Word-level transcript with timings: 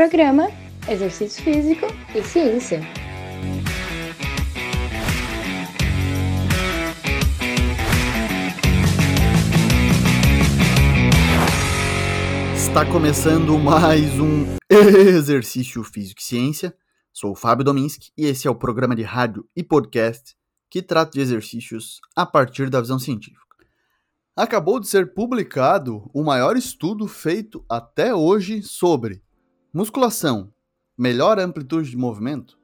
Programa 0.00 0.48
Exercício 0.88 1.44
Físico 1.44 1.84
e 2.14 2.22
Ciência. 2.22 2.80
Está 12.56 12.90
começando 12.90 13.58
mais 13.58 14.18
um 14.18 14.56
Exercício 14.72 15.84
Físico 15.84 16.22
e 16.22 16.24
Ciência. 16.24 16.74
Sou 17.12 17.32
o 17.32 17.36
Fábio 17.36 17.62
Dominski 17.62 18.10
e 18.16 18.24
esse 18.24 18.48
é 18.48 18.50
o 18.50 18.54
programa 18.54 18.96
de 18.96 19.02
rádio 19.02 19.46
e 19.54 19.62
podcast 19.62 20.34
que 20.70 20.80
trata 20.80 21.10
de 21.10 21.20
exercícios 21.20 22.00
a 22.16 22.24
partir 22.24 22.70
da 22.70 22.80
visão 22.80 22.98
científica. 22.98 23.44
Acabou 24.34 24.80
de 24.80 24.88
ser 24.88 25.12
publicado 25.12 26.10
o 26.14 26.24
maior 26.24 26.56
estudo 26.56 27.06
feito 27.06 27.62
até 27.68 28.14
hoje 28.14 28.62
sobre 28.62 29.22
musculação, 29.72 30.52
melhora 30.96 31.42
a 31.42 31.44
amplitude 31.44 31.90
de 31.90 31.96
movimento? 31.96 32.58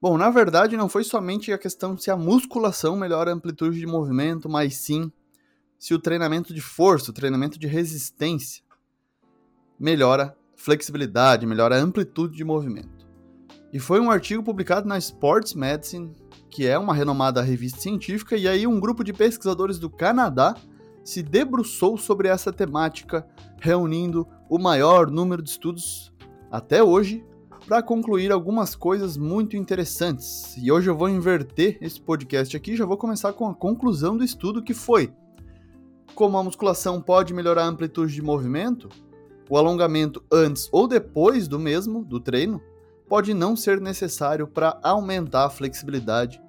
Bom, 0.00 0.16
na 0.16 0.30
verdade 0.30 0.76
não 0.76 0.88
foi 0.88 1.04
somente 1.04 1.52
a 1.52 1.58
questão 1.58 1.96
se 1.96 2.10
a 2.10 2.16
musculação 2.16 2.96
melhora 2.96 3.30
a 3.30 3.34
amplitude 3.34 3.78
de 3.78 3.86
movimento, 3.86 4.48
mas 4.48 4.76
sim 4.76 5.12
se 5.78 5.94
o 5.94 5.98
treinamento 5.98 6.52
de 6.52 6.60
força, 6.60 7.10
o 7.10 7.14
treinamento 7.14 7.58
de 7.58 7.66
resistência 7.66 8.62
melhora 9.78 10.36
flexibilidade, 10.56 11.46
melhora 11.46 11.76
a 11.76 11.80
amplitude 11.80 12.36
de 12.36 12.44
movimento. 12.44 13.06
E 13.72 13.78
foi 13.78 14.00
um 14.00 14.10
artigo 14.10 14.42
publicado 14.42 14.88
na 14.88 14.98
Sports 14.98 15.54
Medicine, 15.54 16.16
que 16.50 16.66
é 16.66 16.76
uma 16.76 16.94
renomada 16.94 17.42
revista 17.42 17.80
científica, 17.80 18.36
e 18.36 18.48
aí 18.48 18.66
um 18.66 18.80
grupo 18.80 19.04
de 19.04 19.12
pesquisadores 19.12 19.78
do 19.78 19.88
Canadá 19.88 20.56
se 21.08 21.22
debruçou 21.22 21.96
sobre 21.96 22.28
essa 22.28 22.52
temática, 22.52 23.26
reunindo 23.58 24.28
o 24.46 24.58
maior 24.58 25.10
número 25.10 25.42
de 25.42 25.48
estudos 25.48 26.12
até 26.50 26.82
hoje 26.82 27.24
para 27.66 27.82
concluir 27.82 28.30
algumas 28.30 28.74
coisas 28.74 29.16
muito 29.16 29.56
interessantes. 29.56 30.54
E 30.58 30.70
hoje 30.70 30.90
eu 30.90 30.96
vou 30.96 31.08
inverter 31.08 31.78
esse 31.80 31.98
podcast 31.98 32.54
aqui, 32.54 32.76
já 32.76 32.84
vou 32.84 32.98
começar 32.98 33.32
com 33.32 33.48
a 33.48 33.54
conclusão 33.54 34.18
do 34.18 34.24
estudo 34.24 34.62
que 34.62 34.74
foi 34.74 35.10
como 36.14 36.36
a 36.36 36.42
musculação 36.42 37.00
pode 37.00 37.32
melhorar 37.32 37.62
a 37.62 37.68
amplitude 37.68 38.12
de 38.12 38.20
movimento, 38.20 38.88
o 39.48 39.56
alongamento 39.56 40.22
antes 40.30 40.68
ou 40.70 40.86
depois 40.86 41.48
do 41.48 41.58
mesmo, 41.58 42.04
do 42.04 42.20
treino, 42.20 42.60
pode 43.08 43.32
não 43.32 43.56
ser 43.56 43.80
necessário 43.80 44.46
para 44.46 44.78
aumentar 44.82 45.46
a 45.46 45.50
flexibilidade. 45.50 46.42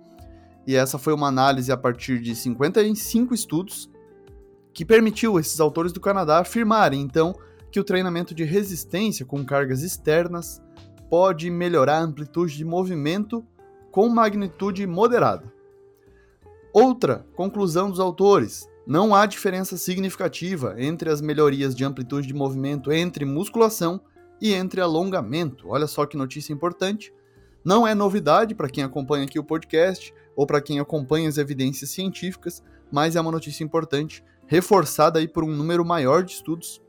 E 0.68 0.76
essa 0.76 0.98
foi 0.98 1.14
uma 1.14 1.28
análise 1.28 1.72
a 1.72 1.78
partir 1.78 2.20
de 2.20 2.36
55 2.36 3.34
estudos 3.34 3.90
que 4.80 4.86
permitiu 4.86 5.38
esses 5.38 5.60
autores 5.60 5.92
do 5.92 6.00
Canadá 6.00 6.40
afirmarem 6.40 7.02
então 7.02 7.36
que 7.70 7.82
o 7.82 7.84
treinamento 7.84 8.34
de 8.34 8.46
resistência 8.46 9.26
com 9.26 9.44
cargas 9.44 9.84
externas 9.84 10.62
pode 11.10 11.50
melhorar 11.50 11.98
a 11.98 12.04
amplitude 12.04 12.56
de 12.56 12.64
movimento 12.64 13.46
com 13.92 14.08
magnitude 14.08 14.88
moderada. 14.88 15.52
Outra 16.72 17.26
conclusão 17.36 17.90
dos 17.90 18.00
autores: 18.00 18.70
não 18.88 19.14
há 19.14 19.26
diferença 19.26 19.76
significativa 19.76 20.76
entre 20.78 21.10
as 21.10 21.20
melhorias 21.20 21.76
de 21.76 21.84
amplitude 21.84 22.26
de 22.26 22.34
movimento 22.34 22.90
entre 22.90 23.26
musculação 23.26 24.00
e 24.40 24.54
entre 24.54 24.80
alongamento. 24.80 25.68
Olha 25.68 25.88
só 25.88 26.06
que 26.06 26.16
notícia 26.16 26.54
importante. 26.54 27.14
Não 27.66 27.86
é 27.86 27.94
novidade 27.94 28.56
para 28.56 28.70
quem 28.70 28.86
acompanha 28.86 29.26
aqui 29.26 29.38
o 29.38 29.44
podcast 29.44 30.14
ou 30.38 30.48
para 30.48 30.62
quem 30.62 30.80
acompanha 30.80 31.28
as 31.28 31.38
evidências 31.38 31.90
científicas, 31.90 32.64
mas 32.90 33.18
é 33.18 33.20
uma 33.20 33.30
notícia 33.30 33.62
importante, 33.62 34.24
reforçada 34.50 35.20
aí 35.20 35.28
por 35.28 35.44
um 35.44 35.56
número 35.56 35.86
maior 35.86 36.24
de 36.24 36.32
estudos 36.32 36.82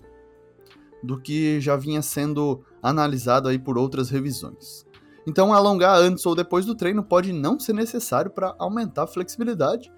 do 1.03 1.21
que 1.21 1.61
já 1.61 1.77
vinha 1.77 2.01
sendo 2.01 2.65
analisado 2.83 3.49
aí 3.49 3.59
por 3.59 3.77
outras 3.77 4.09
revisões. 4.09 4.87
Então, 5.27 5.53
alongar 5.53 5.99
antes 5.99 6.25
ou 6.25 6.35
depois 6.35 6.65
do 6.65 6.75
treino 6.75 7.05
pode 7.05 7.35
não 7.35 7.61
ser 7.61 7.75
necessário 7.75 8.31
para 8.31 8.55
aumentar 8.59 9.03
a 9.03 9.07
flexibilidade, 9.07 9.93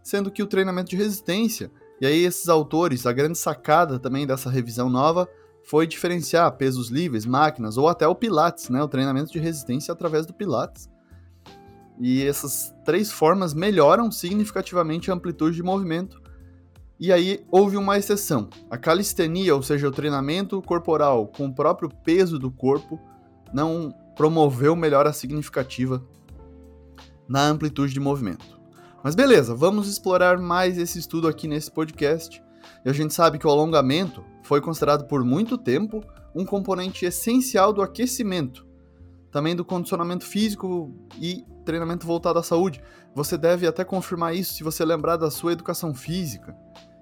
sendo 0.00 0.30
que 0.30 0.44
o 0.44 0.46
treinamento 0.46 0.90
de 0.90 0.96
resistência, 0.96 1.72
e 2.00 2.06
aí 2.06 2.24
esses 2.24 2.48
autores, 2.48 3.04
a 3.04 3.12
grande 3.12 3.36
sacada 3.36 3.98
também 3.98 4.24
dessa 4.24 4.48
revisão 4.48 4.88
nova 4.88 5.28
foi 5.64 5.88
diferenciar 5.88 6.56
pesos 6.56 6.88
livres, 6.88 7.26
máquinas 7.26 7.76
ou 7.76 7.88
até 7.88 8.06
o 8.06 8.14
Pilates, 8.14 8.70
né, 8.70 8.80
o 8.80 8.88
treinamento 8.88 9.32
de 9.32 9.40
resistência 9.40 9.90
através 9.90 10.24
do 10.24 10.32
Pilates. 10.32 10.88
E 12.00 12.24
essas 12.24 12.72
três 12.84 13.10
formas 13.10 13.52
melhoram 13.52 14.08
significativamente 14.12 15.10
a 15.10 15.14
amplitude 15.14 15.56
de 15.56 15.64
movimento 15.64 16.27
e 17.00 17.12
aí 17.12 17.44
houve 17.50 17.76
uma 17.76 17.96
exceção. 17.96 18.48
A 18.68 18.76
calistenia, 18.76 19.54
ou 19.54 19.62
seja, 19.62 19.86
o 19.86 19.92
treinamento 19.92 20.60
corporal 20.60 21.28
com 21.28 21.46
o 21.46 21.54
próprio 21.54 21.88
peso 21.88 22.38
do 22.38 22.50
corpo, 22.50 23.00
não 23.52 23.94
promoveu 24.16 24.74
melhora 24.74 25.12
significativa 25.12 26.02
na 27.28 27.46
amplitude 27.46 27.92
de 27.92 28.00
movimento. 28.00 28.58
Mas 29.02 29.14
beleza, 29.14 29.54
vamos 29.54 29.88
explorar 29.88 30.38
mais 30.38 30.76
esse 30.76 30.98
estudo 30.98 31.28
aqui 31.28 31.46
nesse 31.46 31.70
podcast. 31.70 32.42
E 32.84 32.90
a 32.90 32.92
gente 32.92 33.14
sabe 33.14 33.38
que 33.38 33.46
o 33.46 33.50
alongamento 33.50 34.24
foi 34.42 34.60
considerado 34.60 35.06
por 35.06 35.22
muito 35.22 35.56
tempo 35.56 36.02
um 36.34 36.44
componente 36.44 37.04
essencial 37.04 37.72
do 37.72 37.80
aquecimento, 37.80 38.66
também 39.30 39.54
do 39.54 39.64
condicionamento 39.64 40.24
físico 40.24 40.92
e 41.20 41.44
treinamento 41.64 42.06
voltado 42.06 42.40
à 42.40 42.42
saúde. 42.42 42.82
Você 43.14 43.38
deve 43.38 43.66
até 43.66 43.84
confirmar 43.84 44.34
isso 44.34 44.54
se 44.54 44.64
você 44.64 44.84
lembrar 44.84 45.16
da 45.16 45.30
sua 45.30 45.52
educação 45.52 45.94
física 45.94 46.56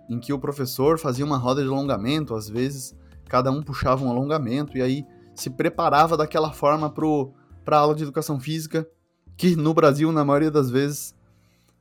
em 0.08 0.18
que 0.18 0.32
o 0.32 0.38
professor 0.38 0.98
fazia 0.98 1.24
uma 1.24 1.36
roda 1.36 1.62
de 1.62 1.68
alongamento, 1.68 2.34
às 2.34 2.48
vezes 2.48 2.94
cada 3.28 3.50
um 3.50 3.62
puxava 3.62 4.04
um 4.04 4.10
alongamento 4.10 4.76
e 4.78 4.82
aí 4.82 5.04
se 5.34 5.50
preparava 5.50 6.16
daquela 6.16 6.52
forma 6.52 6.90
para 6.90 7.76
a 7.76 7.80
aula 7.80 7.94
de 7.94 8.04
educação 8.04 8.40
física, 8.40 8.88
que 9.36 9.54
no 9.54 9.74
Brasil, 9.74 10.10
na 10.10 10.24
maioria 10.24 10.50
das 10.50 10.70
vezes, 10.70 11.14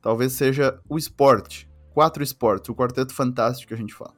talvez 0.02 0.32
seja 0.32 0.78
o 0.88 0.98
esporte. 0.98 1.68
Quatro 1.94 2.22
esportes, 2.22 2.68
o 2.68 2.74
quarteto 2.74 3.14
fantástico 3.14 3.68
que 3.68 3.74
a 3.74 3.78
gente 3.78 3.94
fala. 3.94 4.14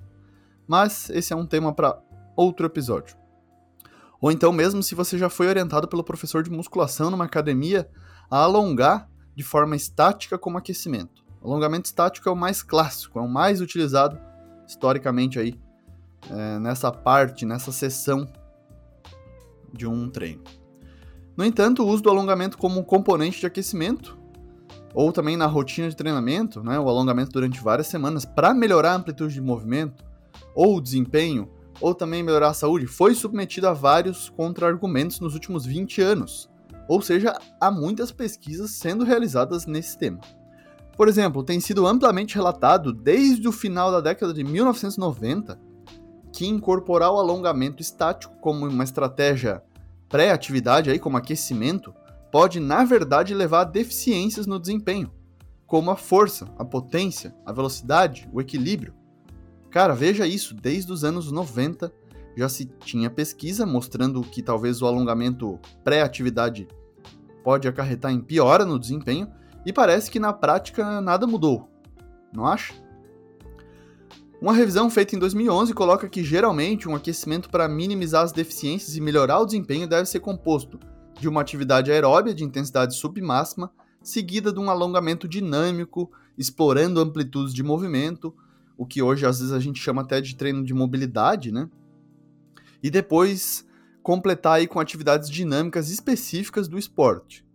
Mas 0.66 1.08
esse 1.10 1.32
é 1.32 1.36
um 1.36 1.46
tema 1.46 1.72
para 1.72 2.02
outro 2.36 2.66
episódio. 2.66 3.16
Ou 4.20 4.32
então, 4.32 4.52
mesmo 4.52 4.82
se 4.82 4.96
você 4.96 5.16
já 5.16 5.28
foi 5.28 5.46
orientado 5.46 5.86
pelo 5.86 6.02
professor 6.02 6.42
de 6.42 6.50
musculação 6.50 7.08
numa 7.10 7.26
academia 7.26 7.88
a 8.28 8.38
alongar 8.38 9.08
de 9.36 9.44
forma 9.44 9.76
estática 9.76 10.36
como 10.36 10.58
aquecimento. 10.58 11.25
Alongamento 11.48 11.86
estático 11.86 12.28
é 12.28 12.32
o 12.32 12.36
mais 12.36 12.62
clássico, 12.62 13.19
é 13.19 13.22
o 13.22 13.28
mais 13.28 13.60
utilizado 13.60 14.19
historicamente 14.66 15.38
aí 15.38 15.59
é, 16.31 16.59
nessa 16.59 16.92
parte, 16.92 17.47
nessa 17.47 17.72
seção 17.72 18.28
de 19.72 19.87
um 19.87 20.10
treino. 20.10 20.42
No 21.37 21.44
entanto, 21.44 21.82
o 21.82 21.87
uso 21.87 22.03
do 22.03 22.10
alongamento 22.10 22.58
como 22.58 22.81
um 22.81 22.82
componente 22.82 23.41
de 23.41 23.47
aquecimento 23.47 24.19
ou 24.92 25.12
também 25.12 25.37
na 25.37 25.47
rotina 25.47 25.88
de 25.88 25.97
treinamento, 25.97 26.62
né, 26.62 26.78
o 26.78 26.88
alongamento 26.88 27.31
durante 27.31 27.60
várias 27.60 27.87
semanas 27.87 28.25
para 28.25 28.53
melhorar 28.53 28.92
a 28.92 28.97
amplitude 28.97 29.34
de 29.34 29.41
movimento 29.41 30.04
ou 30.54 30.76
o 30.76 30.81
desempenho 30.81 31.48
ou 31.81 31.94
também 31.94 32.22
melhorar 32.22 32.48
a 32.48 32.54
saúde, 32.54 32.87
foi 32.87 33.14
submetido 33.14 33.69
a 33.69 33.72
vários 33.72 34.28
contra-argumentos 34.31 35.20
nos 35.20 35.34
últimos 35.34 35.64
20 35.64 36.00
anos. 36.03 36.50
Ou 36.88 37.00
seja, 37.00 37.38
há 37.60 37.70
muitas 37.70 38.10
pesquisas 38.10 38.72
sendo 38.72 39.04
realizadas 39.04 39.66
nesse 39.66 39.97
tema. 39.97 40.20
Por 40.98 41.06
exemplo, 41.06 41.44
tem 41.44 41.60
sido 41.60 41.86
amplamente 41.86 42.34
relatado 42.34 42.92
desde 42.92 43.47
o 43.47 43.53
final 43.53 43.92
da 43.92 44.00
década 44.00 44.34
de 44.34 44.42
1990 44.42 45.56
que 46.32 46.44
incorporar 46.44 47.12
o 47.12 47.20
alongamento 47.20 47.81
estático 47.81 48.34
como 48.41 48.66
uma 48.66 48.82
estratégia 48.82 49.62
pré-atividade 50.08 50.91
aí 50.91 50.98
como 50.98 51.16
aquecimento 51.16 51.94
pode 52.32 52.58
na 52.58 52.84
verdade 52.84 53.32
levar 53.32 53.60
a 53.60 53.64
deficiências 53.64 54.44
no 54.44 54.58
desempenho, 54.58 55.12
como 55.69 55.92
a 55.92 55.97
força, 55.97 56.48
a 56.58 56.64
potência, 56.64 57.32
a 57.47 57.53
velocidade, 57.53 58.28
o 58.32 58.41
equilíbrio. 58.41 58.92
Cara, 59.70 59.94
veja 59.94 60.26
isso, 60.26 60.53
desde 60.53 60.91
os 60.91 61.04
anos 61.04 61.31
90 61.31 61.92
já 62.37 62.48
se 62.48 62.64
tinha 62.64 63.08
pesquisa 63.08 63.64
mostrando 63.64 64.20
que 64.22 64.42
talvez 64.42 64.82
o 64.82 64.87
alongamento 64.87 65.61
pré-atividade 65.84 66.67
pode 67.44 67.69
acarretar 67.69 68.11
em 68.11 68.20
piora 68.20 68.64
no 68.64 68.81
desempenho, 68.81 69.31
e 69.69 69.73
parece 69.73 70.11
que 70.11 70.19
na 70.19 70.32
prática 70.32 70.99
nada 71.03 71.26
mudou, 71.26 71.69
não 72.32 72.47
acha? 72.47 72.73
Uma 74.41 74.55
revisão 74.55 74.88
feita 74.88 75.15
em 75.15 75.19
2011 75.19 75.75
coloca 75.75 76.09
que 76.09 76.25
geralmente 76.25 76.88
um 76.88 76.94
aquecimento 76.94 77.50
para 77.50 77.69
minimizar 77.69 78.25
as 78.25 78.32
deficiências 78.32 78.97
e 78.97 79.00
melhorar 79.03 79.41
o 79.41 79.44
desempenho 79.44 79.87
deve 79.87 80.09
ser 80.09 80.20
composto 80.20 80.81
de 81.20 81.29
uma 81.29 81.43
atividade 81.43 81.93
aeróbia 81.93 82.35
de 82.35 82.44
intensidade 82.44 82.97
submáxima, 82.97 83.70
seguida 84.03 84.50
de 84.50 84.59
um 84.59 84.70
alongamento 84.70 85.29
dinâmico, 85.29 86.11
explorando 86.38 86.99
amplitudes 86.99 87.53
de 87.53 87.62
movimento, 87.62 88.35
o 88.75 88.87
que 88.87 89.03
hoje 89.03 89.26
às 89.26 89.38
vezes 89.38 89.53
a 89.53 89.61
gente 89.61 89.79
chama 89.79 90.00
até 90.00 90.19
de 90.19 90.35
treino 90.35 90.64
de 90.64 90.73
mobilidade, 90.73 91.53
né? 91.53 91.69
E 92.82 92.88
depois 92.88 93.67
completar 94.03 94.55
aí 94.55 94.67
com 94.67 94.81
atividades 94.81 95.29
dinâmicas 95.29 95.91
específicas 95.91 96.69
do 96.69 96.79
esporte. 96.79 97.47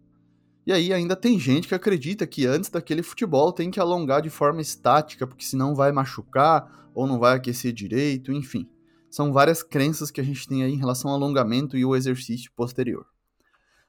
E 0.66 0.72
aí 0.72 0.94
ainda 0.94 1.16
tem 1.16 1.38
gente 1.38 1.68
que 1.68 1.76
acredita 1.76 2.26
que 2.26 2.46
antes 2.46 2.70
daquele 2.70 3.04
futebol 3.04 3.52
tem 3.52 3.70
que 3.70 3.80
alongar 3.80 4.22
de 4.22 4.30
forma 4.30 4.62
estática, 4.62 5.28
porque 5.28 5.44
senão 5.44 5.76
vai 5.76 5.92
machucar 5.92 6.90
ou 6.94 7.06
não 7.06 7.20
vai 7.20 7.36
aquecer 7.36 7.74
direito, 7.74 8.32
enfim. 8.32 8.70
são 9.10 9.32
várias 9.32 9.62
crenças 9.62 10.10
que 10.10 10.20
a 10.20 10.24
gente 10.24 10.48
tem 10.48 10.64
aí 10.64 10.74
em 10.74 10.78
relação 10.78 11.12
ao 11.12 11.18
alongamento 11.18 11.78
e 11.78 11.86
o 11.86 11.96
exercício 11.96 12.52
posterior. 12.56 13.06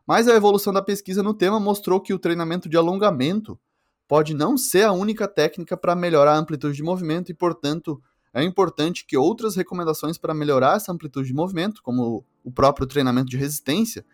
Mas 0.06 0.28
a 0.28 0.34
evolução 0.34 0.70
da 0.70 0.82
pesquisa 0.82 1.22
no 1.22 1.32
tema 1.32 1.58
mostrou 1.58 1.98
que 1.98 2.12
o 2.12 2.18
treinamento 2.18 2.68
de 2.68 2.76
alongamento 2.76 3.58
pode 4.06 4.34
não 4.34 4.58
ser 4.58 4.82
a 4.82 4.92
única 4.92 5.26
técnica 5.26 5.76
para 5.76 5.96
melhorar 5.96 6.34
a 6.34 6.38
amplitude 6.38 6.76
de 6.76 6.82
movimento 6.82 7.30
e, 7.30 7.34
portanto, 7.34 8.02
é 8.34 8.42
importante 8.42 9.06
que 9.06 9.16
outras 9.16 9.56
recomendações 9.56 10.18
para 10.18 10.34
melhorar 10.34 10.76
essa 10.76 10.92
amplitude 10.92 11.28
de 11.28 11.34
movimento, 11.34 11.82
como 11.82 12.24
o 12.42 12.52
próprio 12.52 12.86
treinamento 12.86 13.30
de 13.30 13.38
resistência, 13.38 14.04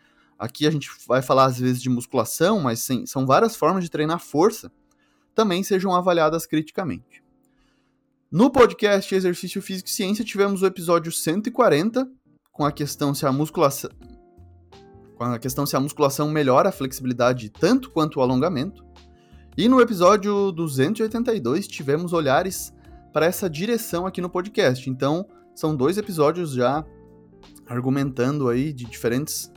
aqui 0.40 0.66
a 0.66 0.70
gente 0.70 0.90
vai 1.06 1.20
falar 1.20 1.44
às 1.44 1.60
vezes 1.60 1.82
de 1.82 1.90
musculação, 1.90 2.60
mas 2.60 2.80
sim, 2.80 3.04
são 3.04 3.26
várias 3.26 3.54
formas 3.54 3.84
de 3.84 3.90
treinar 3.90 4.18
força, 4.18 4.72
também 5.34 5.62
sejam 5.62 5.94
avaliadas 5.94 6.46
criticamente. 6.46 7.22
No 8.32 8.50
podcast 8.50 9.14
Exercício 9.14 9.60
Físico 9.60 9.88
e 9.90 9.92
Ciência, 9.92 10.24
tivemos 10.24 10.62
o 10.62 10.66
episódio 10.66 11.12
140, 11.12 12.10
com 12.50 12.64
a 12.64 12.72
questão 12.72 13.12
se 13.12 13.26
a 13.26 13.32
musculação. 13.32 13.90
Com 15.14 15.24
a 15.24 15.38
questão 15.38 15.66
se 15.66 15.76
a 15.76 15.80
musculação 15.80 16.30
melhora 16.30 16.70
a 16.70 16.72
flexibilidade 16.72 17.50
tanto 17.50 17.90
quanto 17.90 18.18
o 18.18 18.22
alongamento. 18.22 18.82
E 19.58 19.68
no 19.68 19.80
episódio 19.80 20.52
282 20.52 21.68
tivemos 21.68 22.14
olhares 22.14 22.72
para 23.12 23.26
essa 23.26 23.50
direção 23.50 24.06
aqui 24.06 24.22
no 24.22 24.30
podcast. 24.30 24.88
Então, 24.88 25.28
são 25.54 25.76
dois 25.76 25.98
episódios 25.98 26.52
já 26.52 26.82
argumentando 27.66 28.48
aí 28.48 28.72
de 28.72 28.84
diferentes 28.84 29.52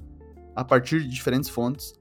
a 0.56 0.64
partir 0.64 1.02
de 1.02 1.10
diferentes 1.10 1.50
fontes 1.50 1.94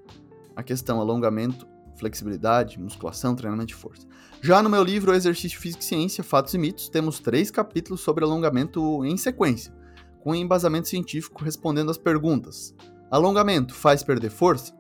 a 0.54 0.62
questão 0.62 1.00
alongamento, 1.00 1.66
flexibilidade, 1.96 2.78
musculação, 2.78 3.34
treinamento 3.34 3.69
de 3.69 3.75
força. 3.75 4.06
Já 4.40 4.62
no 4.62 4.69
meu 4.69 4.82
livro 4.82 5.14
Exercício 5.14 5.58
Físico 5.58 5.82
e 5.82 5.87
Ciência, 5.87 6.25
Fatos 6.25 6.52
e 6.54 6.58
Mitos, 6.58 6.88
temos 6.88 7.20
três 7.20 7.50
capítulos 7.50 8.00
sobre 8.00 8.25
alongamento 8.25 9.04
em 9.04 9.16
sequência, 9.16 9.72
com 10.20 10.34
embasamento 10.34 10.88
científico 10.88 11.44
respondendo 11.44 11.90
às 11.90 11.99
perguntas: 11.99 12.75
Alongamento 13.10 13.75
faz 13.75 14.02
perder 14.02 14.31
força? 14.31 14.75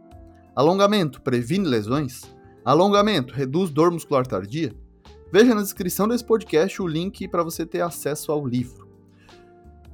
Alongamento 0.54 1.20
previne 1.20 1.66
lesões? 1.66 2.22
Alongamento 2.64 3.34
reduz 3.34 3.70
dor 3.70 3.90
muscular 3.90 4.26
tardia? 4.26 4.74
Veja 5.32 5.54
na 5.54 5.62
descrição 5.62 6.06
desse 6.06 6.24
podcast 6.24 6.82
o 6.82 6.86
link 6.86 7.26
para 7.28 7.42
você 7.42 7.64
ter 7.64 7.80
acesso 7.80 8.30
ao 8.30 8.46
livro. 8.46 8.91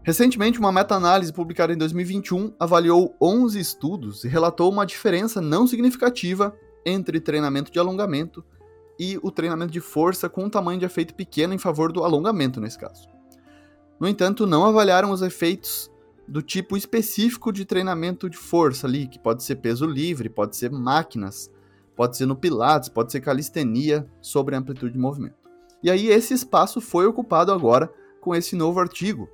Recentemente, 0.03 0.59
uma 0.59 0.73
meta-análise 0.73 1.33
publicada 1.33 1.73
em 1.73 1.77
2021 1.77 2.55
avaliou 2.59 3.15
11 3.21 3.61
estudos 3.61 4.25
e 4.25 4.29
relatou 4.29 4.71
uma 4.71 4.87
diferença 4.87 5.41
não 5.41 5.67
significativa 5.67 6.57
entre 6.85 7.21
treinamento 7.21 7.71
de 7.71 7.79
alongamento 7.79 8.43
e 8.99 9.19
o 9.23 9.31
treinamento 9.31 9.73
de 9.73 9.81
força 9.81 10.29
com 10.29 10.45
um 10.45 10.51
tamanho 10.51 10.79
de 10.79 10.87
efeito 10.87 11.15
pequeno 11.15 11.55
em 11.55 11.59
favor 11.59 11.93
do 11.93 12.03
alongamento 12.03 12.61
nesse 12.61 12.79
caso. 12.79 13.09
No 14.01 14.09
entanto, 14.09 14.47
não 14.47 14.65
avaliaram 14.65 15.11
os 15.11 15.23
efeitos 15.23 15.91
do 16.27 16.43
tipo 16.43 16.77
específico 16.77 17.53
de 17.53 17.65
treinamento 17.65 18.29
de 18.29 18.37
força 18.37 18.87
ali, 18.87 19.07
que 19.07 19.19
pode 19.19 19.43
ser 19.43 19.57
peso 19.57 19.87
livre, 19.87 20.29
pode 20.29 20.57
ser 20.57 20.71
máquinas, 20.71 21.51
pode 21.97 22.17
ser 22.17 22.27
no 22.27 22.37
pilates, 22.37 22.89
pode 22.89 23.11
ser 23.11 23.21
calistenia 23.21 24.09
sobre 24.21 24.55
amplitude 24.55 24.93
de 24.93 24.99
movimento. 24.99 25.37
E 25.83 25.91
aí 25.91 26.09
esse 26.09 26.35
espaço 26.35 26.81
foi 26.81 27.07
ocupado 27.07 27.51
agora 27.51 27.93
com 28.21 28.35
esse 28.35 28.55
novo 28.55 28.79
artigo, 28.79 29.29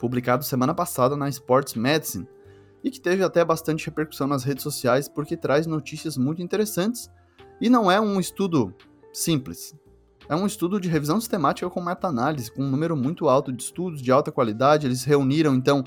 publicado 0.00 0.42
semana 0.42 0.74
passada 0.74 1.14
na 1.14 1.28
Sports 1.28 1.74
Medicine, 1.74 2.26
e 2.82 2.90
que 2.90 3.00
teve 3.00 3.22
até 3.22 3.44
bastante 3.44 3.84
repercussão 3.84 4.26
nas 4.26 4.42
redes 4.42 4.62
sociais 4.62 5.06
porque 5.06 5.36
traz 5.36 5.66
notícias 5.66 6.16
muito 6.16 6.40
interessantes 6.40 7.10
e 7.60 7.68
não 7.68 7.90
é 7.90 8.00
um 8.00 8.18
estudo 8.18 8.74
simples. 9.12 9.74
É 10.28 10.34
um 10.34 10.46
estudo 10.46 10.80
de 10.80 10.88
revisão 10.88 11.20
sistemática 11.20 11.68
com 11.68 11.82
meta-análise, 11.82 12.50
com 12.50 12.62
um 12.62 12.70
número 12.70 12.96
muito 12.96 13.28
alto 13.28 13.52
de 13.52 13.62
estudos 13.62 14.00
de 14.00 14.10
alta 14.10 14.32
qualidade. 14.32 14.86
Eles 14.86 15.04
reuniram, 15.04 15.54
então, 15.54 15.84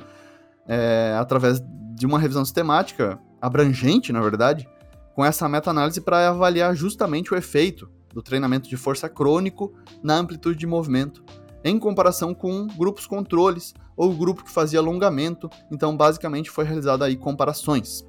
é, 0.67 1.15
através 1.17 1.61
de 1.95 2.05
uma 2.05 2.19
revisão 2.19 2.43
sistemática, 2.43 3.19
abrangente, 3.41 4.11
na 4.13 4.21
verdade, 4.21 4.69
com 5.15 5.25
essa 5.25 5.47
meta-análise 5.47 6.01
para 6.01 6.29
avaliar 6.29 6.75
justamente 6.75 7.33
o 7.33 7.37
efeito 7.37 7.89
do 8.13 8.21
treinamento 8.21 8.69
de 8.69 8.77
força 8.77 9.09
crônico 9.09 9.73
na 10.03 10.17
amplitude 10.17 10.59
de 10.59 10.67
movimento, 10.67 11.23
em 11.63 11.79
comparação 11.79 12.33
com 12.33 12.67
grupos 12.67 13.07
controles 13.07 13.73
ou 13.95 14.11
o 14.11 14.15
grupo 14.15 14.43
que 14.43 14.51
fazia 14.51 14.79
alongamento. 14.79 15.49
Então, 15.71 15.95
basicamente, 15.95 16.49
foi 16.49 16.65
realizada 16.65 17.05
aí 17.05 17.15
comparações 17.15 18.05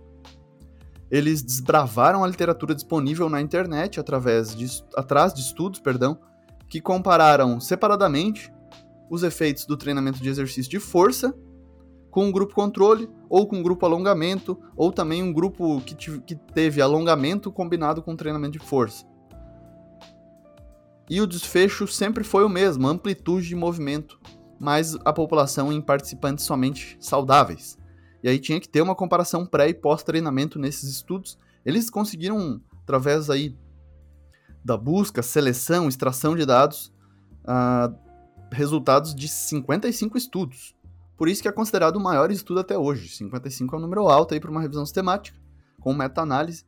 eles 1.10 1.42
desbravaram 1.42 2.24
a 2.24 2.26
literatura 2.26 2.74
disponível 2.74 3.28
na 3.28 3.40
internet 3.40 4.00
através 4.00 4.52
de, 4.54 4.66
atrás 4.96 5.32
de 5.32 5.42
estudos, 5.42 5.78
perdão, 5.78 6.18
que 6.68 6.80
compararam 6.80 7.60
separadamente 7.60 8.52
os 9.08 9.22
efeitos 9.22 9.64
do 9.64 9.76
treinamento 9.76 10.20
de 10.20 10.28
exercício 10.28 10.68
de 10.68 10.80
força 10.80 11.32
com 12.10 12.26
um 12.26 12.32
grupo 12.32 12.54
controle, 12.54 13.08
ou 13.28 13.46
com 13.46 13.56
um 13.56 13.62
grupo 13.62 13.86
alongamento, 13.86 14.56
ou 14.76 14.92
também 14.92 15.22
um 15.22 15.32
grupo 15.32 15.80
que, 15.80 15.94
que 15.94 16.36
teve 16.36 16.80
alongamento 16.80 17.50
combinado 17.50 18.02
com 18.02 18.14
treinamento 18.14 18.58
de 18.58 18.64
força. 18.64 19.04
E 21.08 21.20
o 21.20 21.26
desfecho 21.26 21.86
sempre 21.86 22.24
foi 22.24 22.44
o 22.44 22.48
mesmo, 22.48 22.88
amplitude 22.88 23.48
de 23.48 23.54
movimento, 23.54 24.18
mas 24.58 24.96
a 25.04 25.12
população 25.12 25.72
em 25.72 25.80
participantes 25.80 26.44
somente 26.44 26.96
saudáveis. 27.00 27.78
E 28.22 28.28
aí 28.28 28.38
tinha 28.38 28.58
que 28.58 28.68
ter 28.68 28.80
uma 28.80 28.94
comparação 28.94 29.44
pré 29.44 29.68
e 29.68 29.74
pós-treinamento 29.74 30.58
nesses 30.58 30.88
estudos. 30.88 31.38
Eles 31.64 31.90
conseguiram, 31.90 32.60
através 32.82 33.28
aí 33.28 33.54
da 34.64 34.78
busca, 34.78 35.22
seleção, 35.22 35.88
extração 35.88 36.34
de 36.34 36.46
dados, 36.46 36.90
uh, 37.44 37.94
resultados 38.50 39.14
de 39.14 39.28
55 39.28 40.16
estudos. 40.16 40.74
Por 41.18 41.28
isso 41.28 41.42
que 41.42 41.48
é 41.48 41.52
considerado 41.52 41.96
o 41.96 42.00
maior 42.00 42.30
estudo 42.30 42.60
até 42.60 42.78
hoje. 42.78 43.08
55 43.08 43.76
é 43.76 43.78
um 43.78 43.82
número 43.82 44.08
alto 44.08 44.32
aí 44.32 44.40
para 44.40 44.50
uma 44.50 44.62
revisão 44.62 44.86
sistemática, 44.86 45.38
com 45.78 45.92
meta-análise. 45.92 46.64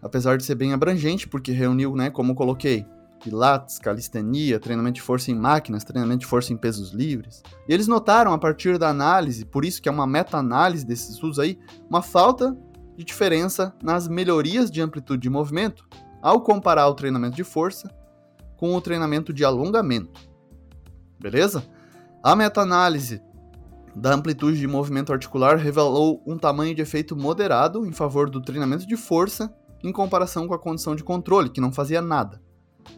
Apesar 0.00 0.38
de 0.38 0.44
ser 0.44 0.54
bem 0.54 0.72
abrangente, 0.72 1.26
porque 1.26 1.50
reuniu, 1.50 1.96
né, 1.96 2.10
como 2.10 2.30
eu 2.30 2.36
coloquei, 2.36 2.86
pilates, 3.18 3.78
calistenia, 3.78 4.60
treinamento 4.60 4.94
de 4.94 5.02
força 5.02 5.30
em 5.30 5.34
máquinas, 5.34 5.84
treinamento 5.84 6.20
de 6.20 6.26
força 6.26 6.52
em 6.52 6.56
pesos 6.56 6.92
livres. 6.92 7.42
E 7.68 7.72
eles 7.72 7.86
notaram 7.86 8.32
a 8.32 8.38
partir 8.38 8.78
da 8.78 8.88
análise, 8.88 9.44
por 9.44 9.64
isso 9.64 9.82
que 9.82 9.88
é 9.88 9.92
uma 9.92 10.06
meta-análise 10.06 10.86
desses 10.86 11.10
estudos 11.10 11.38
aí, 11.38 11.58
uma 11.88 12.02
falta 12.02 12.56
de 12.96 13.04
diferença 13.04 13.74
nas 13.82 14.08
melhorias 14.08 14.70
de 14.70 14.80
amplitude 14.80 15.22
de 15.22 15.30
movimento 15.30 15.86
ao 16.20 16.40
comparar 16.40 16.88
o 16.88 16.94
treinamento 16.94 17.36
de 17.36 17.44
força 17.44 17.88
com 18.56 18.74
o 18.74 18.80
treinamento 18.80 19.32
de 19.32 19.44
alongamento. 19.44 20.28
Beleza? 21.20 21.64
A 22.22 22.34
meta-análise 22.34 23.22
da 23.94 24.14
amplitude 24.14 24.58
de 24.58 24.66
movimento 24.66 25.12
articular 25.12 25.56
revelou 25.56 26.22
um 26.26 26.36
tamanho 26.36 26.74
de 26.74 26.82
efeito 26.82 27.16
moderado 27.16 27.86
em 27.86 27.92
favor 27.92 28.28
do 28.28 28.40
treinamento 28.40 28.86
de 28.86 28.96
força 28.96 29.52
em 29.82 29.92
comparação 29.92 30.46
com 30.48 30.54
a 30.54 30.58
condição 30.58 30.96
de 30.96 31.04
controle, 31.04 31.50
que 31.50 31.60
não 31.60 31.72
fazia 31.72 32.02
nada. 32.02 32.40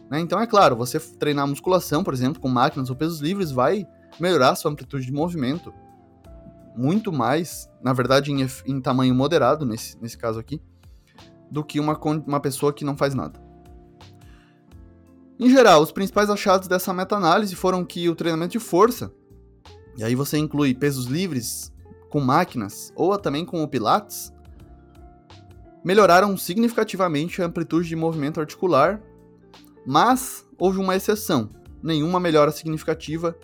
Né? 0.09 0.19
Então, 0.19 0.39
é 0.39 0.47
claro, 0.47 0.75
você 0.75 0.99
treinar 0.99 1.47
musculação, 1.47 2.03
por 2.03 2.13
exemplo, 2.13 2.41
com 2.41 2.49
máquinas 2.49 2.89
ou 2.89 2.95
pesos 2.95 3.19
livres, 3.19 3.51
vai 3.51 3.87
melhorar 4.19 4.55
sua 4.55 4.71
amplitude 4.71 5.05
de 5.05 5.11
movimento 5.11 5.73
muito 6.75 7.11
mais, 7.11 7.69
na 7.81 7.93
verdade, 7.93 8.31
em, 8.31 8.47
em 8.65 8.81
tamanho 8.81 9.13
moderado, 9.13 9.65
nesse, 9.65 9.97
nesse 10.01 10.17
caso 10.17 10.39
aqui, 10.39 10.61
do 11.49 11.63
que 11.63 11.79
uma, 11.79 11.99
uma 12.25 12.39
pessoa 12.39 12.71
que 12.71 12.85
não 12.85 12.95
faz 12.95 13.13
nada. 13.13 13.39
Em 15.39 15.49
geral, 15.49 15.81
os 15.81 15.91
principais 15.91 16.29
achados 16.29 16.67
dessa 16.67 16.93
meta-análise 16.93 17.55
foram 17.55 17.83
que 17.83 18.07
o 18.07 18.15
treinamento 18.15 18.53
de 18.53 18.59
força, 18.59 19.11
e 19.97 20.03
aí 20.03 20.15
você 20.15 20.37
inclui 20.37 20.73
pesos 20.73 21.05
livres 21.05 21.73
com 22.09 22.21
máquinas 22.21 22.93
ou 22.95 23.17
também 23.17 23.43
com 23.43 23.63
o 23.63 23.67
Pilates, 23.67 24.31
melhoraram 25.83 26.37
significativamente 26.37 27.41
a 27.41 27.45
amplitude 27.45 27.89
de 27.89 27.95
movimento 27.95 28.39
articular 28.39 29.01
mas 29.85 30.47
houve 30.57 30.79
uma 30.79 30.95
exceção. 30.95 31.49
Nenhuma 31.81 32.19
melhora 32.19 32.51
significativa 32.51 33.35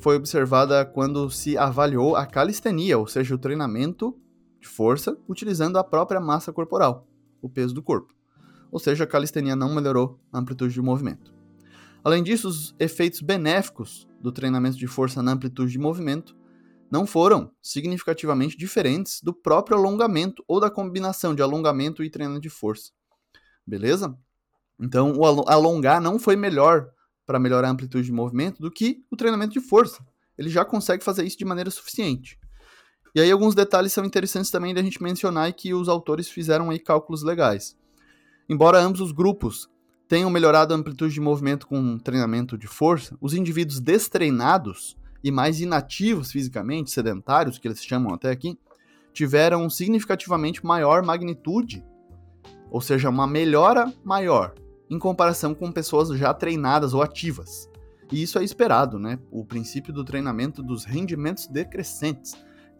foi 0.00 0.16
observada 0.16 0.84
quando 0.84 1.30
se 1.30 1.56
avaliou 1.56 2.16
a 2.16 2.26
calistenia, 2.26 2.98
ou 2.98 3.06
seja, 3.06 3.34
o 3.34 3.38
treinamento 3.38 4.16
de 4.60 4.66
força 4.66 5.16
utilizando 5.28 5.78
a 5.78 5.84
própria 5.84 6.20
massa 6.20 6.52
corporal, 6.52 7.06
o 7.40 7.48
peso 7.48 7.74
do 7.74 7.82
corpo. 7.82 8.14
Ou 8.72 8.78
seja, 8.78 9.04
a 9.04 9.06
calistenia 9.06 9.54
não 9.54 9.74
melhorou 9.74 10.18
a 10.32 10.38
amplitude 10.38 10.72
de 10.72 10.80
movimento. 10.80 11.34
Além 12.02 12.22
disso, 12.22 12.48
os 12.48 12.74
efeitos 12.78 13.20
benéficos 13.20 14.08
do 14.20 14.32
treinamento 14.32 14.78
de 14.78 14.86
força 14.86 15.22
na 15.22 15.32
amplitude 15.32 15.72
de 15.72 15.78
movimento 15.78 16.34
não 16.90 17.06
foram 17.06 17.52
significativamente 17.62 18.56
diferentes 18.56 19.20
do 19.22 19.32
próprio 19.32 19.76
alongamento 19.76 20.42
ou 20.48 20.58
da 20.58 20.70
combinação 20.70 21.34
de 21.34 21.42
alongamento 21.42 22.02
e 22.02 22.10
treinamento 22.10 22.42
de 22.42 22.50
força. 22.50 22.90
Beleza? 23.66 24.16
Então, 24.80 25.12
o 25.12 25.24
alongar 25.24 26.00
não 26.00 26.18
foi 26.18 26.36
melhor 26.36 26.88
para 27.26 27.38
melhorar 27.38 27.68
a 27.68 27.70
amplitude 27.70 28.06
de 28.06 28.12
movimento 28.12 28.60
do 28.60 28.70
que 28.70 29.04
o 29.10 29.16
treinamento 29.16 29.52
de 29.52 29.60
força. 29.60 30.04
Ele 30.38 30.48
já 30.48 30.64
consegue 30.64 31.04
fazer 31.04 31.24
isso 31.24 31.36
de 31.36 31.44
maneira 31.44 31.70
suficiente. 31.70 32.38
E 33.14 33.20
aí 33.20 33.30
alguns 33.30 33.54
detalhes 33.54 33.92
são 33.92 34.04
interessantes 34.04 34.50
também 34.50 34.72
da 34.72 34.82
gente 34.82 35.02
mencionar 35.02 35.50
e 35.50 35.52
que 35.52 35.74
os 35.74 35.88
autores 35.88 36.28
fizeram 36.28 36.70
aí 36.70 36.78
cálculos 36.78 37.22
legais. 37.22 37.76
Embora 38.48 38.80
ambos 38.80 39.00
os 39.00 39.12
grupos 39.12 39.68
tenham 40.08 40.30
melhorado 40.30 40.72
a 40.72 40.76
amplitude 40.76 41.12
de 41.12 41.20
movimento 41.20 41.66
com 41.66 41.98
treinamento 41.98 42.56
de 42.56 42.66
força, 42.66 43.16
os 43.20 43.34
indivíduos 43.34 43.80
destreinados 43.80 44.96
e 45.22 45.30
mais 45.30 45.60
inativos 45.60 46.32
fisicamente, 46.32 46.90
sedentários, 46.90 47.58
que 47.58 47.68
eles 47.68 47.84
chamam 47.84 48.14
até 48.14 48.30
aqui, 48.30 48.58
tiveram 49.12 49.68
significativamente 49.68 50.64
maior 50.64 51.04
magnitude, 51.04 51.84
ou 52.70 52.80
seja, 52.80 53.10
uma 53.10 53.26
melhora 53.26 53.92
maior 54.02 54.54
em 54.90 54.98
comparação 54.98 55.54
com 55.54 55.70
pessoas 55.70 56.08
já 56.18 56.34
treinadas 56.34 56.92
ou 56.92 57.00
ativas. 57.00 57.70
E 58.10 58.20
isso 58.22 58.38
é 58.38 58.44
esperado, 58.44 58.98
né? 58.98 59.20
O 59.30 59.44
princípio 59.44 59.92
do 59.92 60.04
treinamento 60.04 60.62
dos 60.62 60.84
rendimentos 60.84 61.46
decrescentes. 61.46 62.34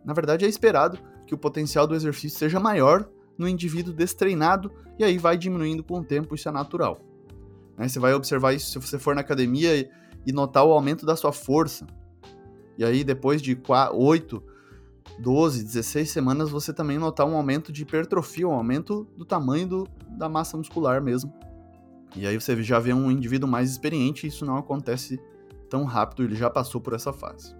Na 0.04 0.12
verdade, 0.12 0.44
é 0.44 0.48
esperado 0.48 0.98
que 1.24 1.34
o 1.34 1.38
potencial 1.38 1.86
do 1.86 1.94
exercício 1.94 2.36
seja 2.36 2.58
maior 2.58 3.08
no 3.38 3.46
indivíduo 3.48 3.94
destreinado 3.94 4.72
e 4.98 5.04
aí 5.04 5.16
vai 5.18 5.38
diminuindo 5.38 5.84
com 5.84 6.00
o 6.00 6.04
tempo, 6.04 6.34
isso 6.34 6.48
é 6.48 6.52
natural. 6.52 7.00
Né? 7.78 7.88
Você 7.88 8.00
vai 8.00 8.12
observar 8.12 8.52
isso 8.54 8.70
se 8.70 8.78
você 8.78 8.98
for 8.98 9.14
na 9.14 9.20
academia 9.20 9.88
e 10.26 10.32
notar 10.32 10.64
o 10.64 10.72
aumento 10.72 11.06
da 11.06 11.14
sua 11.14 11.32
força. 11.32 11.86
E 12.76 12.84
aí, 12.84 13.04
depois 13.04 13.40
de 13.40 13.56
8, 13.92 14.42
12, 15.18 15.64
16 15.64 16.10
semanas, 16.10 16.50
você 16.50 16.72
também 16.72 16.98
notar 16.98 17.26
um 17.26 17.36
aumento 17.36 17.72
de 17.72 17.82
hipertrofia, 17.82 18.48
um 18.48 18.52
aumento 18.52 19.06
do 19.16 19.24
tamanho 19.24 19.68
do, 19.68 19.88
da 20.08 20.28
massa 20.28 20.56
muscular 20.56 21.00
mesmo. 21.02 21.32
E 22.16 22.26
aí 22.26 22.38
você 22.38 22.60
já 22.62 22.78
vê 22.78 22.92
um 22.92 23.10
indivíduo 23.10 23.48
mais 23.48 23.70
experiente 23.70 24.26
e 24.26 24.28
isso 24.28 24.44
não 24.44 24.56
acontece 24.56 25.20
tão 25.68 25.84
rápido, 25.84 26.24
ele 26.24 26.34
já 26.34 26.50
passou 26.50 26.80
por 26.80 26.92
essa 26.94 27.12
fase. 27.12 27.54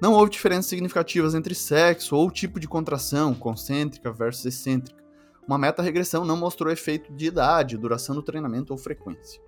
Não 0.00 0.12
houve 0.12 0.30
diferenças 0.30 0.66
significativas 0.66 1.34
entre 1.34 1.54
sexo 1.54 2.16
ou 2.16 2.30
tipo 2.30 2.58
de 2.58 2.66
contração, 2.66 3.34
concêntrica 3.34 4.12
versus 4.12 4.46
excêntrica. 4.46 5.02
Uma 5.46 5.58
meta-regressão 5.58 6.24
não 6.24 6.36
mostrou 6.36 6.72
efeito 6.72 7.12
de 7.12 7.26
idade, 7.26 7.76
duração 7.76 8.14
do 8.14 8.22
treinamento 8.22 8.72
ou 8.72 8.78
frequência. 8.78 9.40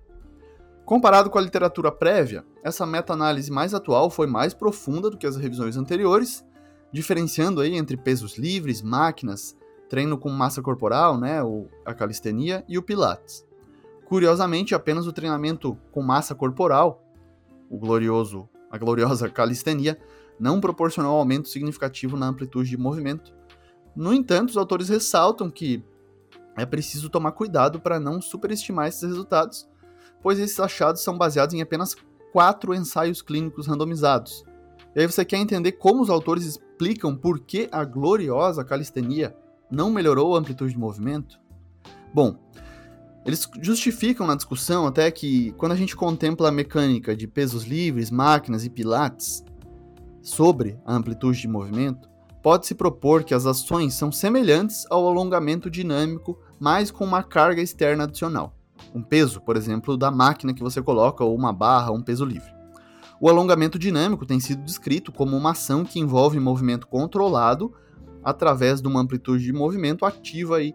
Comparado 0.85 1.29
com 1.29 1.39
a 1.39 1.41
literatura 1.41 1.91
prévia, 1.91 2.45
essa 2.63 2.85
meta-análise 2.85 3.51
mais 3.51 3.73
atual 3.73 4.09
foi 4.09 4.27
mais 4.27 4.53
profunda 4.53 5.09
do 5.09 5.17
que 5.17 5.25
as 5.25 5.35
revisões 5.35 5.77
anteriores, 5.77 6.45
diferenciando 6.91 7.59
aí 7.59 7.75
entre 7.75 7.97
pesos 7.97 8.37
livres, 8.37 8.81
máquinas, 8.81 9.57
treino 9.89 10.17
com 10.17 10.29
massa 10.29 10.61
corporal, 10.61 11.17
né, 11.17 11.41
ou 11.41 11.69
a 11.83 11.93
calistenia, 11.93 12.63
e 12.67 12.77
o 12.77 12.83
pilates. 12.83 13.45
Curiosamente, 14.05 14.75
apenas 14.75 15.07
o 15.07 15.13
treinamento 15.13 15.77
com 15.91 16.01
massa 16.01 16.35
corporal, 16.35 17.03
o 17.69 17.77
glorioso, 17.77 18.47
a 18.69 18.77
gloriosa 18.77 19.27
calistenia, 19.29 19.99
não 20.39 20.61
proporcionou 20.61 21.17
aumento 21.17 21.49
significativo 21.49 22.15
na 22.15 22.27
amplitude 22.27 22.69
de 22.69 22.77
movimento. 22.77 23.33
No 23.95 24.13
entanto, 24.13 24.49
os 24.49 24.57
autores 24.57 24.89
ressaltam 24.89 25.49
que 25.49 25.83
é 26.55 26.65
preciso 26.65 27.09
tomar 27.09 27.31
cuidado 27.31 27.79
para 27.79 27.99
não 27.99 28.21
superestimar 28.21 28.87
esses 28.87 29.03
resultados, 29.03 29.67
pois 30.21 30.39
esses 30.39 30.59
achados 30.59 31.01
são 31.01 31.17
baseados 31.17 31.53
em 31.53 31.61
apenas 31.61 31.95
quatro 32.31 32.73
ensaios 32.73 33.21
clínicos 33.21 33.67
randomizados. 33.67 34.43
E 34.95 34.99
aí 34.99 35.07
você 35.07 35.25
quer 35.25 35.37
entender 35.37 35.73
como 35.73 36.01
os 36.01 36.09
autores 36.09 36.45
explicam 36.45 37.15
por 37.15 37.39
que 37.39 37.67
a 37.71 37.83
gloriosa 37.83 38.63
calistenia 38.63 39.35
não 39.69 39.89
melhorou 39.89 40.35
a 40.35 40.39
amplitude 40.39 40.73
de 40.73 40.79
movimento? 40.79 41.39
Bom, 42.13 42.37
eles 43.25 43.49
justificam 43.61 44.27
na 44.27 44.35
discussão 44.35 44.85
até 44.85 45.09
que 45.09 45.51
quando 45.53 45.71
a 45.71 45.75
gente 45.75 45.95
contempla 45.95 46.49
a 46.49 46.51
mecânica 46.51 47.15
de 47.15 47.27
pesos 47.27 47.63
livres, 47.63 48.11
máquinas 48.11 48.63
e 48.63 48.69
pilates 48.69 49.43
sobre 50.21 50.77
a 50.85 50.95
amplitude 50.95 51.41
de 51.41 51.47
movimento, 51.47 52.07
pode-se 52.43 52.75
propor 52.75 53.23
que 53.23 53.33
as 53.33 53.45
ações 53.45 53.95
são 53.95 54.11
semelhantes 54.11 54.85
ao 54.89 55.07
alongamento 55.07 55.69
dinâmico, 55.69 56.39
mas 56.59 56.91
com 56.91 57.03
uma 57.03 57.23
carga 57.23 57.61
externa 57.61 58.03
adicional 58.03 58.55
um 58.93 59.01
peso, 59.01 59.41
por 59.41 59.55
exemplo, 59.57 59.97
da 59.97 60.11
máquina 60.11 60.53
que 60.53 60.63
você 60.63 60.81
coloca, 60.81 61.23
ou 61.23 61.35
uma 61.35 61.53
barra, 61.53 61.91
ou 61.91 61.97
um 61.97 62.01
peso 62.01 62.25
livre. 62.25 62.53
O 63.19 63.29
alongamento 63.29 63.79
dinâmico 63.79 64.25
tem 64.25 64.39
sido 64.39 64.63
descrito 64.63 65.11
como 65.11 65.35
uma 65.37 65.51
ação 65.51 65.85
que 65.85 65.99
envolve 65.99 66.39
movimento 66.39 66.87
controlado 66.87 67.73
através 68.23 68.81
de 68.81 68.87
uma 68.87 68.99
amplitude 68.99 69.43
de 69.43 69.53
movimento 69.53 70.05
ativa 70.05 70.57
aí, 70.57 70.73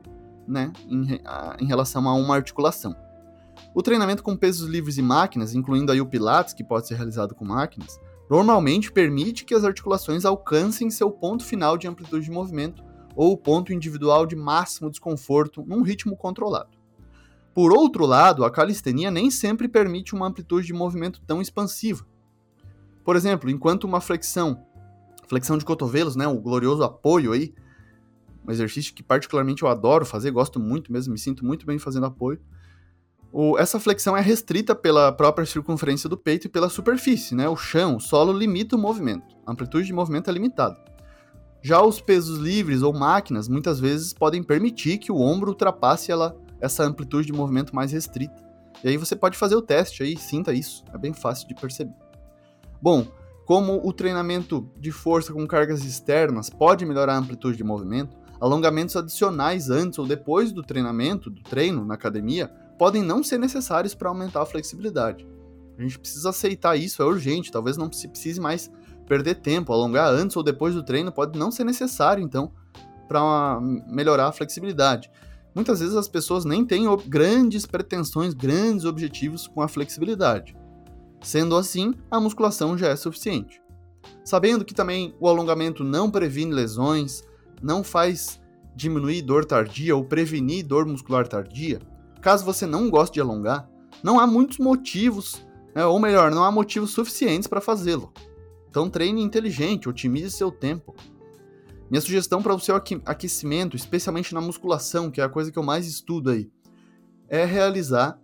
né, 0.50 0.72
em, 0.86 1.20
em 1.60 1.66
relação 1.66 2.08
a 2.08 2.14
uma 2.14 2.34
articulação. 2.34 2.94
O 3.74 3.82
treinamento 3.82 4.22
com 4.22 4.36
pesos 4.36 4.68
livres 4.68 4.98
e 4.98 5.02
máquinas, 5.02 5.54
incluindo 5.54 5.92
aí 5.92 6.00
o 6.00 6.06
Pilates, 6.06 6.54
que 6.54 6.64
pode 6.64 6.88
ser 6.88 6.94
realizado 6.94 7.34
com 7.34 7.44
máquinas, 7.44 8.00
normalmente 8.28 8.92
permite 8.92 9.44
que 9.44 9.54
as 9.54 9.64
articulações 9.64 10.24
alcancem 10.24 10.90
seu 10.90 11.10
ponto 11.10 11.44
final 11.44 11.76
de 11.76 11.86
amplitude 11.86 12.24
de 12.24 12.30
movimento 12.30 12.82
ou 13.14 13.32
o 13.32 13.36
ponto 13.36 13.72
individual 13.72 14.26
de 14.26 14.36
máximo 14.36 14.90
desconforto 14.90 15.64
num 15.66 15.82
ritmo 15.82 16.16
controlado. 16.16 16.70
Por 17.54 17.72
outro 17.72 18.06
lado, 18.06 18.44
a 18.44 18.50
calistenia 18.50 19.10
nem 19.10 19.30
sempre 19.30 19.68
permite 19.68 20.14
uma 20.14 20.26
amplitude 20.26 20.66
de 20.66 20.72
movimento 20.72 21.20
tão 21.26 21.42
expansiva. 21.42 22.06
Por 23.04 23.16
exemplo, 23.16 23.50
enquanto 23.50 23.84
uma 23.84 24.00
flexão, 24.00 24.64
flexão 25.26 25.58
de 25.58 25.64
cotovelos, 25.64 26.14
né, 26.14 26.26
o 26.26 26.38
glorioso 26.38 26.82
apoio 26.84 27.32
aí, 27.32 27.52
um 28.46 28.50
exercício 28.50 28.94
que 28.94 29.02
particularmente 29.02 29.62
eu 29.62 29.68
adoro 29.68 30.04
fazer, 30.04 30.30
gosto 30.30 30.58
muito 30.58 30.92
mesmo, 30.92 31.12
me 31.12 31.18
sinto 31.18 31.44
muito 31.44 31.66
bem 31.66 31.78
fazendo 31.78 32.06
apoio. 32.06 32.40
O, 33.32 33.56
essa 33.58 33.78
flexão 33.78 34.16
é 34.16 34.20
restrita 34.20 34.74
pela 34.74 35.12
própria 35.12 35.46
circunferência 35.46 36.08
do 36.08 36.16
peito 36.16 36.46
e 36.46 36.50
pela 36.50 36.68
superfície, 36.68 37.34
né? 37.34 37.48
O 37.48 37.56
chão, 37.56 37.96
o 37.96 38.00
solo 38.00 38.32
limita 38.32 38.74
o 38.74 38.78
movimento. 38.78 39.36
A 39.46 39.52
amplitude 39.52 39.86
de 39.86 39.92
movimento 39.92 40.28
é 40.28 40.32
limitada. 40.32 40.76
Já 41.62 41.80
os 41.82 42.00
pesos 42.00 42.38
livres 42.38 42.82
ou 42.82 42.92
máquinas 42.92 43.46
muitas 43.46 43.78
vezes 43.78 44.12
podem 44.12 44.42
permitir 44.42 44.98
que 44.98 45.12
o 45.12 45.20
ombro 45.20 45.50
ultrapasse 45.50 46.10
ela, 46.10 46.36
essa 46.60 46.82
amplitude 46.82 47.26
de 47.26 47.32
movimento 47.32 47.74
mais 47.74 47.92
restrita. 47.92 48.42
E 48.82 48.88
aí 48.88 48.96
você 48.96 49.14
pode 49.14 49.36
fazer 49.36 49.54
o 49.54 49.62
teste 49.62 50.02
aí, 50.02 50.16
sinta 50.16 50.52
isso, 50.52 50.84
é 50.92 50.98
bem 50.98 51.12
fácil 51.12 51.46
de 51.46 51.54
perceber. 51.54 51.94
Bom, 52.80 53.06
como 53.44 53.86
o 53.86 53.92
treinamento 53.92 54.70
de 54.78 54.90
força 54.90 55.32
com 55.32 55.46
cargas 55.46 55.84
externas 55.84 56.48
pode 56.48 56.86
melhorar 56.86 57.14
a 57.14 57.18
amplitude 57.18 57.58
de 57.58 57.64
movimento, 57.64 58.16
alongamentos 58.40 58.96
adicionais 58.96 59.70
antes 59.70 59.98
ou 59.98 60.06
depois 60.06 60.52
do 60.52 60.62
treinamento, 60.62 61.28
do 61.28 61.42
treino 61.42 61.84
na 61.84 61.94
academia, 61.94 62.48
podem 62.78 63.02
não 63.02 63.22
ser 63.22 63.38
necessários 63.38 63.94
para 63.94 64.08
aumentar 64.08 64.42
a 64.42 64.46
flexibilidade. 64.46 65.26
A 65.78 65.82
gente 65.82 65.98
precisa 65.98 66.30
aceitar 66.30 66.76
isso, 66.76 67.02
é 67.02 67.04
urgente, 67.04 67.52
talvez 67.52 67.76
não 67.76 67.90
se 67.92 68.08
precise 68.08 68.40
mais 68.40 68.70
perder 69.06 69.36
tempo, 69.36 69.72
alongar 69.72 70.10
antes 70.10 70.36
ou 70.36 70.42
depois 70.42 70.74
do 70.74 70.82
treino 70.82 71.12
pode 71.12 71.38
não 71.38 71.50
ser 71.50 71.64
necessário, 71.64 72.22
então, 72.22 72.52
para 73.08 73.58
melhorar 73.88 74.28
a 74.28 74.32
flexibilidade 74.32 75.10
muitas 75.54 75.80
vezes 75.80 75.96
as 75.96 76.08
pessoas 76.08 76.44
nem 76.44 76.64
têm 76.64 76.84
grandes 77.06 77.66
pretensões, 77.66 78.34
grandes 78.34 78.84
objetivos 78.84 79.46
com 79.46 79.62
a 79.62 79.68
flexibilidade. 79.68 80.56
Sendo 81.22 81.56
assim, 81.56 81.94
a 82.10 82.20
musculação 82.20 82.78
já 82.78 82.88
é 82.88 82.96
suficiente. 82.96 83.60
Sabendo 84.24 84.64
que 84.64 84.74
também 84.74 85.14
o 85.20 85.28
alongamento 85.28 85.84
não 85.84 86.10
previne 86.10 86.52
lesões, 86.52 87.22
não 87.62 87.84
faz 87.84 88.40
diminuir 88.74 89.22
dor 89.22 89.44
tardia 89.44 89.94
ou 89.94 90.04
prevenir 90.04 90.66
dor 90.66 90.86
muscular 90.86 91.26
tardia, 91.26 91.80
caso 92.20 92.44
você 92.44 92.66
não 92.66 92.88
goste 92.88 93.14
de 93.14 93.20
alongar, 93.20 93.68
não 94.02 94.18
há 94.18 94.26
muitos 94.26 94.58
motivos, 94.58 95.46
né, 95.74 95.84
ou 95.84 95.98
melhor, 95.98 96.30
não 96.30 96.44
há 96.44 96.50
motivos 96.50 96.90
suficientes 96.90 97.46
para 97.46 97.60
fazê-lo. 97.60 98.12
Então 98.68 98.88
treine 98.88 99.22
inteligente, 99.22 99.88
otimize 99.88 100.30
seu 100.30 100.50
tempo. 100.50 100.94
Minha 101.90 102.00
sugestão 102.00 102.40
para 102.40 102.54
o 102.54 102.60
seu 102.60 102.76
aquecimento, 102.76 103.76
especialmente 103.76 104.32
na 104.32 104.40
musculação, 104.40 105.10
que 105.10 105.20
é 105.20 105.24
a 105.24 105.28
coisa 105.28 105.50
que 105.50 105.58
eu 105.58 105.62
mais 105.62 105.88
estudo 105.88 106.30
aí, 106.30 106.50
é 107.28 107.44
realizar 107.44 108.20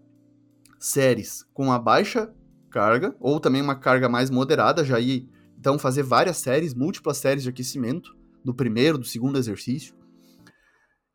séries 0.78 1.45
com 1.52 1.73
a 1.73 1.78
baixa 1.78 2.33
carga, 2.71 3.16
ou 3.19 3.40
também 3.40 3.62
uma 3.62 3.75
carga 3.75 4.09
mais 4.09 4.31
moderada, 4.31 4.85
já 4.85 5.00
ir, 5.00 5.28
então 5.59 5.78
fazer 5.78 6.02
várias 6.02 6.37
séries, 6.37 6.75
múltiplas 6.75 7.16
séries 7.16 7.43
de 7.43 7.49
aquecimento, 7.49 8.16
do 8.46 8.54
primeiro, 8.54 8.96
do 8.96 9.04
segundo 9.04 9.36
exercício, 9.36 9.92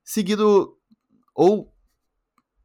seguido, 0.03 0.77
ou, 1.33 1.73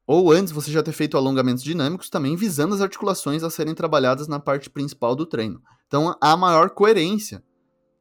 ou 0.05 0.33
antes 0.33 0.53
você 0.53 0.73
já 0.73 0.83
ter 0.83 0.91
feito 0.91 1.17
alongamentos 1.17 1.63
dinâmicos, 1.63 2.11
também 2.11 2.35
visando 2.35 2.75
as 2.75 2.81
articulações 2.81 3.45
a 3.45 3.51
serem 3.51 3.75
trabalhadas 3.75 4.27
na 4.27 4.41
parte 4.41 4.69
principal 4.69 5.15
do 5.15 5.25
treino. 5.25 5.63
Então 5.87 6.17
há 6.21 6.37
maior 6.37 6.71
coerência 6.71 7.45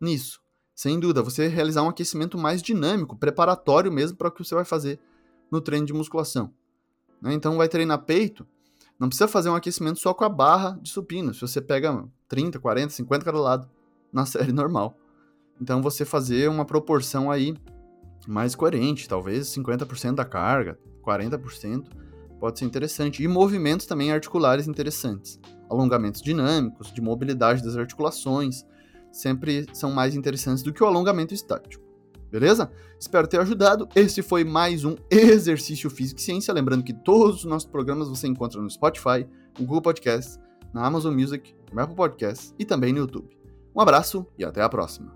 nisso. 0.01 0.41
Sem 0.73 0.99
dúvida, 0.99 1.21
você 1.21 1.47
realizar 1.47 1.83
um 1.83 1.89
aquecimento 1.89 2.35
mais 2.35 2.63
dinâmico, 2.63 3.15
preparatório 3.15 3.91
mesmo 3.91 4.17
para 4.17 4.27
o 4.27 4.31
que 4.31 4.43
você 4.43 4.55
vai 4.55 4.65
fazer 4.65 4.99
no 5.51 5.61
treino 5.61 5.85
de 5.85 5.93
musculação. 5.93 6.51
Né? 7.21 7.33
Então, 7.33 7.55
vai 7.55 7.69
treinar 7.69 8.03
peito, 8.05 8.45
não 8.99 9.07
precisa 9.07 9.27
fazer 9.27 9.49
um 9.49 9.55
aquecimento 9.55 9.99
só 9.99 10.13
com 10.13 10.23
a 10.23 10.29
barra 10.29 10.79
de 10.81 10.89
supino. 10.89 11.33
Se 11.33 11.41
você 11.41 11.61
pega 11.61 12.03
30, 12.27 12.59
40, 12.59 12.89
50 12.89 13.23
cada 13.23 13.39
lado 13.39 13.69
na 14.11 14.25
série 14.27 14.51
normal. 14.51 14.97
Então, 15.61 15.81
você 15.81 16.03
fazer 16.03 16.49
uma 16.49 16.65
proporção 16.65 17.31
aí 17.31 17.55
mais 18.27 18.55
coerente, 18.55 19.07
talvez 19.07 19.47
50% 19.47 20.15
da 20.15 20.25
carga, 20.25 20.77
40%, 21.05 21.87
pode 22.39 22.59
ser 22.59 22.65
interessante. 22.65 23.23
E 23.23 23.27
movimentos 23.27 23.85
também 23.85 24.11
articulares 24.11 24.67
interessantes. 24.67 25.39
Alongamentos 25.69 26.21
dinâmicos, 26.21 26.91
de 26.91 27.01
mobilidade 27.01 27.63
das 27.63 27.75
articulações, 27.75 28.63
sempre 29.11 29.65
são 29.73 29.91
mais 29.91 30.15
interessantes 30.15 30.61
do 30.61 30.73
que 30.73 30.83
o 30.83 30.87
alongamento 30.87 31.33
estático. 31.33 31.83
Beleza? 32.29 32.69
Espero 32.99 33.27
ter 33.27 33.39
ajudado. 33.39 33.87
Esse 33.95 34.21
foi 34.21 34.43
mais 34.43 34.83
um 34.83 34.95
Exercício 35.09 35.89
Físico 35.89 36.19
e 36.19 36.23
Ciência. 36.23 36.53
Lembrando 36.53 36.83
que 36.83 36.93
todos 36.93 37.37
os 37.37 37.45
nossos 37.45 37.69
programas 37.69 38.09
você 38.09 38.27
encontra 38.27 38.61
no 38.61 38.69
Spotify, 38.69 39.25
no 39.57 39.65
Google 39.65 39.81
Podcasts, 39.81 40.37
na 40.73 40.85
Amazon 40.85 41.13
Music, 41.13 41.55
no 41.71 41.81
Apple 41.81 41.95
Podcasts 41.95 42.53
e 42.59 42.65
também 42.65 42.91
no 42.91 42.99
YouTube. 42.99 43.29
Um 43.73 43.79
abraço 43.79 44.25
e 44.37 44.43
até 44.43 44.61
a 44.61 44.69
próxima. 44.69 45.15